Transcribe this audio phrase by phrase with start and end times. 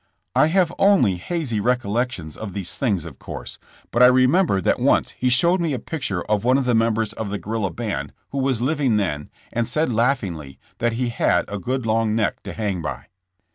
[0.35, 3.59] I have only hazy recollections of these things, of course,
[3.91, 7.13] but I remember that once he showed me a picture of one of the members
[7.13, 11.59] of the guerrilla band who was living then, and said laughingly, that he had a
[11.59, 13.09] good long neck to hang by.